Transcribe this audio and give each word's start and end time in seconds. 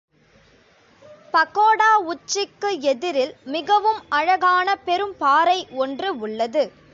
பகோடா 1.33 1.89
உச்சிக்கு 2.03 2.81
எதிரில் 2.81 3.35
மிகவும் 3.45 4.01
அழகான 4.09 4.77
பெரும்பாறை 4.85 5.59
ஒன்று 5.75 6.19
உள்ளது. 6.19 6.63